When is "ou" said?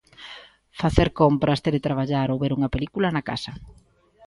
2.33-2.37